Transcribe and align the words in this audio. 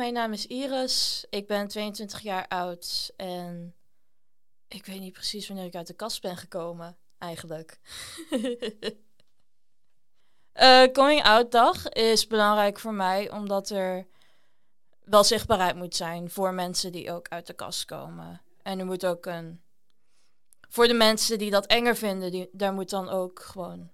mijn 0.00 0.12
naam 0.12 0.32
is 0.32 0.46
Iris. 0.46 1.26
Ik 1.30 1.46
ben 1.46 1.68
22 1.68 2.20
jaar 2.20 2.48
oud 2.48 3.12
en 3.16 3.74
ik 4.68 4.86
weet 4.86 5.00
niet 5.00 5.12
precies 5.12 5.48
wanneer 5.48 5.66
ik 5.66 5.74
uit 5.74 5.86
de 5.86 5.94
kast 5.94 6.22
ben 6.22 6.36
gekomen, 6.36 6.98
eigenlijk. 7.18 7.80
uh, 10.54 10.82
coming 10.98 11.22
out 11.22 11.52
dag 11.52 11.88
is 11.88 12.26
belangrijk 12.26 12.78
voor 12.78 12.94
mij 12.94 13.30
omdat 13.30 13.70
er 13.70 14.06
wel 15.04 15.24
zichtbaarheid 15.24 15.76
moet 15.76 15.96
zijn 15.96 16.30
voor 16.30 16.54
mensen 16.54 16.92
die 16.92 17.12
ook 17.12 17.28
uit 17.28 17.46
de 17.46 17.54
kast 17.54 17.84
komen. 17.84 18.42
En 18.62 18.78
er 18.78 18.86
moet 18.86 19.06
ook 19.06 19.26
een. 19.26 19.62
Voor 20.68 20.86
de 20.86 20.94
mensen 20.94 21.38
die 21.38 21.50
dat 21.50 21.66
enger 21.66 21.96
vinden, 21.96 22.30
die, 22.30 22.48
daar 22.52 22.72
moet 22.72 22.90
dan 22.90 23.08
ook 23.08 23.40
gewoon 23.40 23.90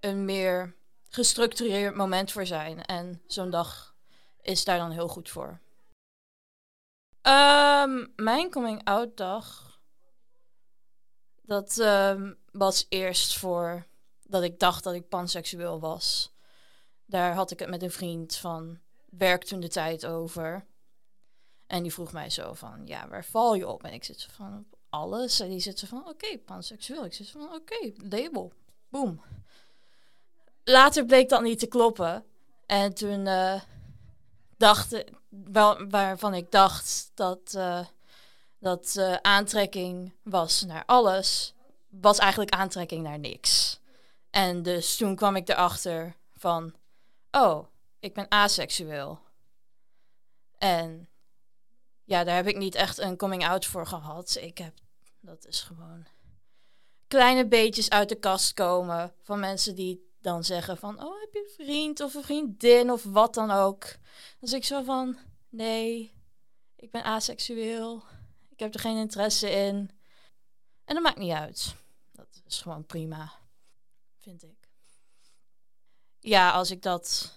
een 0.00 0.24
meer 0.24 0.76
gestructureerd 1.08 1.94
moment 1.94 2.32
voor 2.32 2.46
zijn. 2.46 2.84
En 2.84 3.22
zo'n 3.26 3.50
dag 3.50 3.87
is 4.48 4.64
daar 4.64 4.78
dan 4.78 4.90
heel 4.90 5.08
goed 5.08 5.30
voor. 5.30 5.60
Ehm, 7.22 8.06
mijn 8.16 8.50
coming 8.50 8.84
out 8.84 9.16
dag. 9.16 9.80
Dat 11.42 11.78
ehm, 11.78 12.34
was 12.52 12.86
eerst 12.88 13.38
voor 13.38 13.86
dat 14.22 14.42
ik 14.42 14.58
dacht 14.58 14.84
dat 14.84 14.94
ik 14.94 15.08
panseksueel 15.08 15.80
was. 15.80 16.32
Daar 17.04 17.34
had 17.34 17.50
ik 17.50 17.58
het 17.58 17.68
met 17.68 17.82
een 17.82 17.90
vriend 17.90 18.36
van 18.36 18.78
werk 19.10 19.44
toen 19.44 19.60
de 19.60 19.68
tijd 19.68 20.06
over. 20.06 20.66
En 21.66 21.82
die 21.82 21.92
vroeg 21.92 22.12
mij 22.12 22.30
zo 22.30 22.52
van, 22.52 22.86
ja, 22.86 23.08
waar 23.08 23.24
val 23.24 23.54
je 23.54 23.68
op? 23.68 23.84
En 23.84 23.92
ik 23.92 24.04
zit 24.04 24.20
zo 24.20 24.28
van, 24.32 24.58
op 24.58 24.78
alles. 24.88 25.40
En 25.40 25.48
die 25.48 25.60
zit 25.60 25.78
zo 25.78 25.86
van, 25.86 26.08
oké, 26.08 26.38
panseksueel. 26.38 27.04
Ik 27.04 27.14
zit 27.14 27.30
van, 27.30 27.54
oké, 27.54 27.92
label. 27.96 28.52
Boom. 28.88 29.22
Later 30.64 31.04
bleek 31.04 31.28
dat 31.28 31.42
niet 31.42 31.58
te 31.58 31.66
kloppen. 31.66 32.24
En 32.66 32.94
toen 32.94 33.26
uh, 33.26 33.62
dacht 34.58 35.04
waarvan 35.88 36.34
ik 36.34 36.50
dacht 36.50 37.10
dat, 37.14 37.54
uh, 37.56 37.86
dat 38.58 38.94
uh, 38.98 39.14
aantrekking 39.14 40.12
was 40.22 40.62
naar 40.62 40.82
alles, 40.86 41.54
was 41.88 42.18
eigenlijk 42.18 42.50
aantrekking 42.50 43.02
naar 43.02 43.18
niks. 43.18 43.80
En 44.30 44.62
dus 44.62 44.96
toen 44.96 45.16
kwam 45.16 45.36
ik 45.36 45.48
erachter 45.48 46.16
van, 46.36 46.74
oh, 47.30 47.66
ik 48.00 48.14
ben 48.14 48.30
aseksueel. 48.30 49.18
En 50.58 51.08
ja, 52.04 52.24
daar 52.24 52.36
heb 52.36 52.46
ik 52.46 52.56
niet 52.56 52.74
echt 52.74 52.98
een 52.98 53.16
coming 53.16 53.46
out 53.46 53.66
voor 53.66 53.86
gehad. 53.86 54.36
Ik 54.40 54.58
heb, 54.58 54.74
dat 55.20 55.46
is 55.46 55.60
gewoon 55.60 56.06
kleine 57.08 57.46
beetjes 57.46 57.90
uit 57.90 58.08
de 58.08 58.18
kast 58.18 58.54
komen 58.54 59.14
van 59.22 59.40
mensen 59.40 59.74
die 59.74 60.07
dan 60.20 60.44
zeggen 60.44 60.76
van, 60.76 61.02
oh, 61.02 61.20
heb 61.20 61.32
je 61.32 61.54
een 61.56 61.64
vriend 61.64 62.00
of 62.00 62.14
een 62.14 62.22
vriendin 62.22 62.90
of 62.90 63.02
wat 63.04 63.34
dan 63.34 63.50
ook. 63.50 63.96
Dus 64.40 64.52
ik 64.52 64.64
zo 64.64 64.82
van, 64.82 65.18
nee, 65.48 66.14
ik 66.76 66.90
ben 66.90 67.02
aseksueel. 67.02 68.02
Ik 68.48 68.58
heb 68.58 68.74
er 68.74 68.80
geen 68.80 68.96
interesse 68.96 69.50
in. 69.50 69.90
En 70.84 70.94
dat 70.94 71.02
maakt 71.02 71.18
niet 71.18 71.32
uit. 71.32 71.74
Dat 72.12 72.42
is 72.46 72.60
gewoon 72.60 72.86
prima, 72.86 73.32
vind 74.16 74.42
ik. 74.42 74.68
Ja, 76.20 76.50
als 76.50 76.70
ik 76.70 76.82
dat 76.82 77.36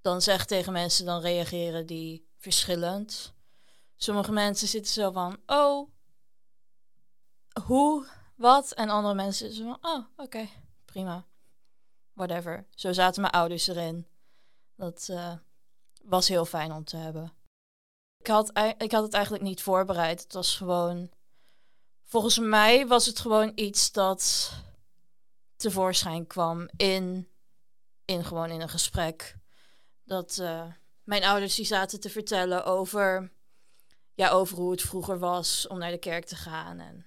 dan 0.00 0.22
zeg 0.22 0.46
tegen 0.46 0.72
mensen, 0.72 1.04
dan 1.04 1.20
reageren 1.20 1.86
die 1.86 2.28
verschillend. 2.36 3.34
Sommige 3.96 4.32
mensen 4.32 4.68
zitten 4.68 4.92
zo 4.92 5.10
van, 5.10 5.36
oh, 5.46 5.90
hoe, 7.64 8.06
wat? 8.36 8.72
En 8.72 8.88
andere 8.88 9.14
mensen 9.14 9.52
zitten 9.52 9.78
van, 9.80 9.92
oh, 9.92 10.06
oké, 10.16 10.48
prima. 10.84 11.26
Whatever. 12.20 12.66
Zo 12.74 12.92
zaten 12.92 13.20
mijn 13.20 13.32
ouders 13.32 13.66
erin. 13.66 14.06
Dat 14.76 15.08
uh, 15.10 15.32
was 16.02 16.28
heel 16.28 16.44
fijn 16.44 16.72
om 16.72 16.84
te 16.84 16.96
hebben. 16.96 17.32
Ik 18.18 18.26
had, 18.26 18.50
ik 18.78 18.92
had 18.92 19.02
het 19.02 19.12
eigenlijk 19.14 19.44
niet 19.44 19.62
voorbereid. 19.62 20.22
Het 20.22 20.32
was 20.32 20.56
gewoon. 20.56 21.10
Volgens 22.04 22.38
mij 22.38 22.86
was 22.86 23.06
het 23.06 23.18
gewoon 23.18 23.52
iets 23.54 23.92
dat 23.92 24.52
tevoorschijn 25.56 26.26
kwam 26.26 26.68
in, 26.76 27.28
in 28.04 28.24
gewoon 28.24 28.50
in 28.50 28.60
een 28.60 28.68
gesprek 28.68 29.36
dat 30.04 30.38
uh, 30.40 30.72
mijn 31.02 31.24
ouders 31.24 31.54
die 31.54 31.64
zaten 31.64 32.00
te 32.00 32.10
vertellen 32.10 32.64
over, 32.64 33.32
ja, 34.14 34.30
over 34.30 34.56
hoe 34.56 34.70
het 34.70 34.82
vroeger 34.82 35.18
was 35.18 35.66
om 35.66 35.78
naar 35.78 35.90
de 35.90 35.98
kerk 35.98 36.24
te 36.24 36.36
gaan 36.36 36.78
en 36.78 37.06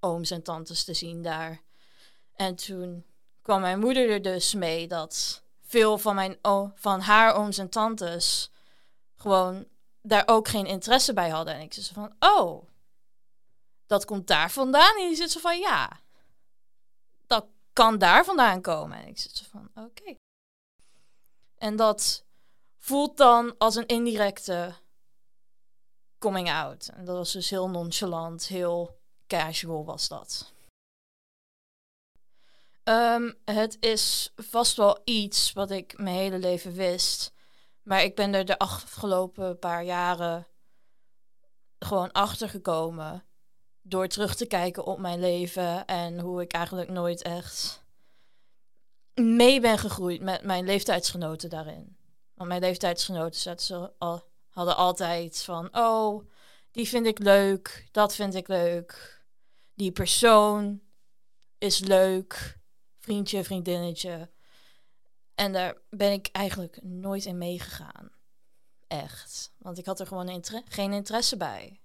ooms 0.00 0.30
en 0.30 0.42
tantes 0.42 0.84
te 0.84 0.94
zien 0.94 1.22
daar. 1.22 1.62
En 2.32 2.54
toen 2.56 3.09
kwam 3.50 3.62
mijn 3.62 3.78
moeder 3.78 4.10
er 4.10 4.22
dus 4.22 4.54
mee 4.54 4.88
dat 4.88 5.42
veel 5.60 5.98
van, 5.98 6.14
mijn, 6.14 6.38
van 6.74 7.00
haar 7.00 7.34
ooms 7.34 7.58
en 7.58 7.68
tantes 7.68 8.50
gewoon 9.16 9.66
daar 10.02 10.22
ook 10.26 10.48
geen 10.48 10.66
interesse 10.66 11.12
bij 11.12 11.28
hadden. 11.28 11.54
En 11.54 11.60
ik 11.60 11.72
zei 11.72 11.86
van, 11.92 12.14
oh, 12.18 12.64
dat 13.86 14.04
komt 14.04 14.26
daar 14.26 14.50
vandaan? 14.50 14.96
En 14.98 15.06
die 15.06 15.16
zit 15.16 15.30
zo 15.30 15.40
van, 15.40 15.58
ja, 15.58 16.00
dat 17.26 17.46
kan 17.72 17.98
daar 17.98 18.24
vandaan 18.24 18.60
komen. 18.60 18.98
En 18.98 19.06
ik 19.06 19.18
zit 19.18 19.36
zo 19.36 19.44
van, 19.50 19.84
oké. 19.84 20.14
En 21.56 21.76
dat 21.76 22.24
voelt 22.78 23.16
dan 23.16 23.54
als 23.58 23.74
een 23.74 23.86
indirecte 23.86 24.74
coming 26.18 26.50
out. 26.50 26.88
En 26.88 27.04
dat 27.04 27.16
was 27.16 27.32
dus 27.32 27.50
heel 27.50 27.70
nonchalant, 27.70 28.46
heel 28.46 29.00
casual 29.26 29.84
was 29.84 30.08
dat. 30.08 30.52
Um, 32.90 33.34
het 33.44 33.76
is 33.80 34.32
vast 34.36 34.76
wel 34.76 35.00
iets 35.04 35.52
wat 35.52 35.70
ik 35.70 35.98
mijn 35.98 36.16
hele 36.16 36.38
leven 36.38 36.72
wist. 36.72 37.32
Maar 37.82 38.02
ik 38.02 38.14
ben 38.14 38.34
er 38.34 38.44
de 38.44 38.58
afgelopen 38.58 39.58
paar 39.58 39.84
jaren 39.84 40.46
gewoon 41.78 42.12
achter 42.12 42.48
gekomen. 42.48 43.24
Door 43.82 44.08
terug 44.08 44.34
te 44.34 44.46
kijken 44.46 44.84
op 44.84 44.98
mijn 44.98 45.20
leven 45.20 45.86
en 45.86 46.20
hoe 46.20 46.40
ik 46.40 46.52
eigenlijk 46.52 46.90
nooit 46.90 47.22
echt 47.22 47.84
mee 49.14 49.60
ben 49.60 49.78
gegroeid 49.78 50.20
met 50.20 50.42
mijn 50.42 50.64
leeftijdsgenoten 50.64 51.50
daarin. 51.50 51.96
Want 52.34 52.48
mijn 52.48 52.60
leeftijdsgenoten 52.60 53.60
ze 53.60 53.92
al, 53.98 54.28
hadden 54.48 54.76
altijd 54.76 55.42
van, 55.42 55.68
oh, 55.76 56.24
die 56.70 56.88
vind 56.88 57.06
ik 57.06 57.18
leuk, 57.18 57.88
dat 57.90 58.14
vind 58.14 58.34
ik 58.34 58.48
leuk. 58.48 59.22
Die 59.74 59.92
persoon 59.92 60.80
is 61.58 61.78
leuk, 61.78 62.59
vriendje, 63.00 63.44
vriendinnetje. 63.44 64.30
En 65.34 65.52
daar 65.52 65.76
ben 65.90 66.12
ik 66.12 66.28
eigenlijk 66.32 66.82
nooit 66.82 67.24
in 67.24 67.38
meegegaan. 67.38 68.10
Echt. 68.86 69.52
Want 69.58 69.78
ik 69.78 69.86
had 69.86 70.00
er 70.00 70.06
gewoon 70.06 70.44
geen 70.68 70.92
interesse 70.92 71.36
bij. 71.36 71.80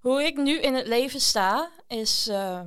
Hoe 0.00 0.22
ik 0.22 0.36
nu 0.36 0.60
in 0.60 0.74
het 0.74 0.86
leven 0.86 1.20
sta, 1.20 1.70
is. 1.86 2.28
Uh, 2.28 2.62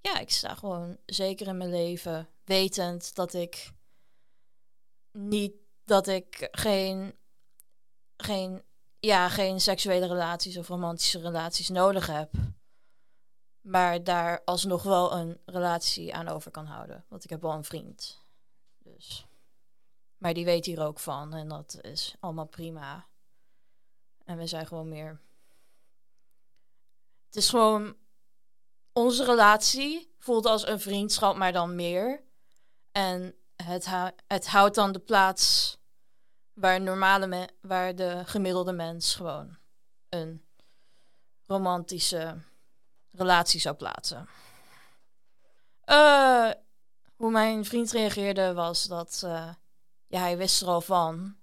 ja, 0.00 0.18
ik 0.18 0.30
sta 0.30 0.54
gewoon 0.54 0.96
zeker 1.06 1.46
in 1.46 1.56
mijn 1.56 1.70
leven. 1.70 2.28
Wetend 2.44 3.14
dat 3.14 3.34
ik 3.34 3.70
niet 5.12 5.52
dat 5.84 6.06
ik 6.06 6.48
geen, 6.50 7.14
geen, 8.16 8.62
ja, 9.00 9.28
geen 9.28 9.60
seksuele 9.60 10.06
relaties 10.06 10.56
of 10.56 10.68
romantische 10.68 11.20
relaties 11.20 11.68
nodig 11.68 12.06
heb. 12.06 12.30
Maar 13.60 14.04
daar 14.04 14.42
alsnog 14.44 14.82
wel 14.82 15.12
een 15.12 15.40
relatie 15.44 16.14
aan 16.14 16.28
over 16.28 16.50
kan 16.50 16.66
houden. 16.66 17.04
Want 17.08 17.24
ik 17.24 17.30
heb 17.30 17.40
wel 17.40 17.52
een 17.52 17.64
vriend. 17.64 18.20
Dus. 18.78 19.26
Maar 20.16 20.34
die 20.34 20.44
weet 20.44 20.66
hier 20.66 20.82
ook 20.82 20.98
van. 20.98 21.34
En 21.34 21.48
dat 21.48 21.78
is 21.80 22.14
allemaal 22.20 22.46
prima. 22.46 23.06
En 24.24 24.36
we 24.36 24.46
zijn 24.46 24.66
gewoon 24.66 24.88
meer. 24.88 25.20
Het 27.26 27.36
is 27.36 27.48
gewoon. 27.48 27.96
Onze 28.92 29.24
relatie 29.24 30.14
voelt 30.18 30.46
als 30.46 30.66
een 30.66 30.80
vriendschap, 30.80 31.36
maar 31.36 31.52
dan 31.52 31.74
meer. 31.74 32.22
En 32.92 33.34
het, 33.56 33.88
het 34.26 34.46
houdt 34.46 34.74
dan 34.74 34.92
de 34.92 34.98
plaats 34.98 35.76
waar, 36.52 36.80
normale 36.80 37.48
waar 37.60 37.94
de 37.94 38.22
gemiddelde 38.24 38.72
mens 38.72 39.14
gewoon 39.14 39.58
een 40.08 40.44
romantische 41.46 42.42
relatie 43.12 43.60
zou 43.60 43.76
plaatsen. 43.76 44.28
Uh, 45.84 46.50
hoe 47.16 47.30
mijn 47.30 47.64
vriend 47.64 47.90
reageerde 47.90 48.52
was 48.52 48.84
dat 48.84 49.22
uh, 49.24 49.54
ja, 50.06 50.20
hij 50.20 50.36
wist 50.36 50.62
er 50.62 50.68
al 50.68 50.80
van. 50.80 51.36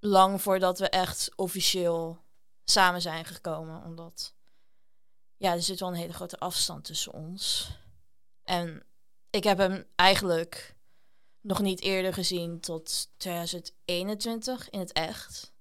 Lang 0.00 0.42
voordat 0.42 0.78
we 0.78 0.88
echt 0.88 1.30
officieel 1.36 2.24
samen 2.64 3.00
zijn 3.00 3.24
gekomen. 3.24 3.84
Omdat 3.84 4.34
ja, 5.36 5.52
er 5.52 5.62
zit 5.62 5.80
wel 5.80 5.88
een 5.88 5.94
hele 5.94 6.12
grote 6.12 6.38
afstand 6.38 6.84
tussen 6.84 7.12
ons. 7.12 7.70
En 8.42 8.86
ik 9.30 9.44
heb 9.44 9.58
hem 9.58 9.86
eigenlijk 9.94 10.76
nog 11.40 11.60
niet 11.60 11.80
eerder 11.80 12.14
gezien 12.14 12.60
tot 12.60 13.10
2021 13.16 14.70
in 14.70 14.78
het 14.78 14.92
echt. 14.92 15.52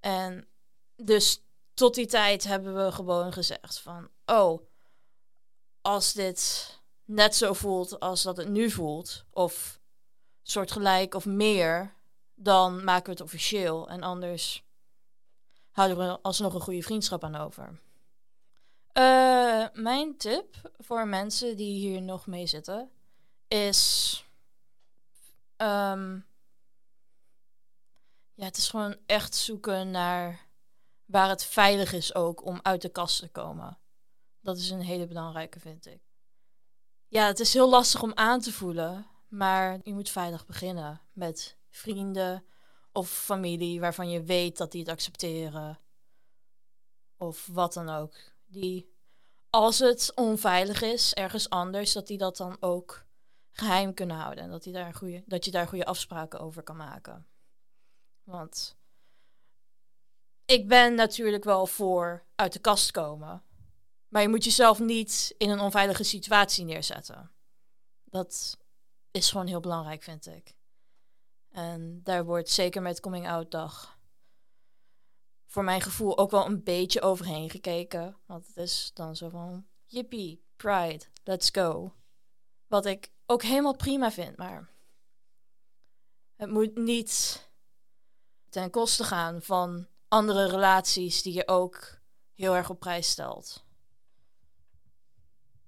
En 0.00 0.48
dus 0.96 1.45
tot 1.76 1.94
die 1.94 2.06
tijd 2.06 2.44
hebben 2.44 2.84
we 2.84 2.92
gewoon 2.92 3.32
gezegd 3.32 3.78
van, 3.78 4.08
oh, 4.26 4.60
als 5.80 6.12
dit 6.12 6.70
net 7.04 7.36
zo 7.36 7.52
voelt 7.52 8.00
als 8.00 8.22
dat 8.22 8.36
het 8.36 8.48
nu 8.48 8.70
voelt, 8.70 9.24
of 9.30 9.80
soortgelijk 10.42 11.14
of 11.14 11.26
meer, 11.26 11.94
dan 12.34 12.84
maken 12.84 13.04
we 13.04 13.10
het 13.10 13.20
officieel. 13.20 13.88
En 13.88 14.02
anders 14.02 14.64
houden 15.70 15.98
we 15.98 16.18
alsnog 16.22 16.54
een 16.54 16.60
goede 16.60 16.82
vriendschap 16.82 17.24
aan 17.24 17.36
over. 17.36 17.80
Uh, 18.92 19.66
mijn 19.72 20.16
tip 20.16 20.70
voor 20.78 21.06
mensen 21.06 21.56
die 21.56 21.78
hier 21.78 22.02
nog 22.02 22.26
mee 22.26 22.46
zitten 22.46 22.90
is. 23.48 24.24
Um, 25.56 26.26
ja, 28.34 28.44
het 28.44 28.56
is 28.56 28.68
gewoon 28.68 28.96
echt 29.06 29.34
zoeken 29.34 29.90
naar 29.90 30.45
waar 31.06 31.28
het 31.28 31.44
veilig 31.44 31.92
is 31.92 32.14
ook 32.14 32.44
om 32.44 32.58
uit 32.62 32.82
de 32.82 32.88
kast 32.88 33.18
te 33.18 33.28
komen. 33.28 33.78
Dat 34.40 34.56
is 34.56 34.70
een 34.70 34.80
hele 34.80 35.06
belangrijke, 35.06 35.60
vind 35.60 35.86
ik. 35.86 36.00
Ja, 37.08 37.26
het 37.26 37.40
is 37.40 37.52
heel 37.52 37.68
lastig 37.68 38.02
om 38.02 38.14
aan 38.14 38.40
te 38.40 38.52
voelen, 38.52 39.06
maar 39.28 39.80
je 39.82 39.94
moet 39.94 40.10
veilig 40.10 40.46
beginnen 40.46 41.00
met 41.12 41.58
vrienden 41.70 42.44
of 42.92 43.10
familie 43.10 43.80
waarvan 43.80 44.10
je 44.10 44.22
weet 44.22 44.56
dat 44.56 44.72
die 44.72 44.80
het 44.80 44.90
accepteren. 44.90 45.80
Of 47.16 47.46
wat 47.46 47.72
dan 47.72 47.88
ook. 47.88 48.14
Die, 48.46 48.94
als 49.50 49.78
het 49.78 50.12
onveilig 50.14 50.82
is 50.82 51.14
ergens 51.14 51.50
anders, 51.50 51.92
dat 51.92 52.06
die 52.06 52.18
dat 52.18 52.36
dan 52.36 52.56
ook 52.60 53.06
geheim 53.50 53.94
kunnen 53.94 54.16
houden. 54.16 54.44
En 54.44 54.50
dat, 54.50 54.62
die 54.62 54.72
daar 54.72 54.94
goede, 54.94 55.22
dat 55.26 55.44
je 55.44 55.50
daar 55.50 55.68
goede 55.68 55.84
afspraken 55.84 56.40
over 56.40 56.62
kan 56.62 56.76
maken. 56.76 57.26
Want 58.22 58.76
ik 60.56 60.68
ben 60.68 60.94
natuurlijk 60.94 61.44
wel 61.44 61.66
voor 61.66 62.24
uit 62.34 62.52
de 62.52 62.58
kast 62.58 62.90
komen. 62.90 63.42
Maar 64.08 64.22
je 64.22 64.28
moet 64.28 64.44
jezelf 64.44 64.78
niet 64.78 65.34
in 65.38 65.50
een 65.50 65.60
onveilige 65.60 66.02
situatie 66.02 66.64
neerzetten. 66.64 67.30
Dat 68.04 68.58
is 69.10 69.30
gewoon 69.30 69.46
heel 69.46 69.60
belangrijk, 69.60 70.02
vind 70.02 70.26
ik. 70.26 70.54
En 71.50 72.00
daar 72.02 72.24
wordt 72.24 72.50
zeker 72.50 72.82
met 72.82 73.00
Coming 73.00 73.28
Out 73.28 73.50
Dag 73.50 73.98
voor 75.46 75.64
mijn 75.64 75.80
gevoel 75.80 76.18
ook 76.18 76.30
wel 76.30 76.46
een 76.46 76.62
beetje 76.62 77.00
overheen 77.00 77.50
gekeken. 77.50 78.16
Want 78.26 78.46
het 78.46 78.56
is 78.56 78.90
dan 78.94 79.16
zo 79.16 79.28
van, 79.28 79.66
yippie, 79.84 80.44
pride, 80.56 81.04
let's 81.24 81.48
go. 81.52 81.94
Wat 82.66 82.86
ik 82.86 83.10
ook 83.26 83.42
helemaal 83.42 83.76
prima 83.76 84.10
vind, 84.10 84.36
maar 84.36 84.70
het 86.36 86.50
moet 86.50 86.76
niet 86.76 87.44
ten 88.48 88.70
koste 88.70 89.04
gaan 89.04 89.42
van 89.42 89.86
andere 90.16 90.46
relaties 90.46 91.22
die 91.22 91.32
je 91.32 91.48
ook 91.48 91.98
heel 92.34 92.56
erg 92.56 92.70
op 92.70 92.80
prijs 92.80 93.10
stelt. 93.10 93.65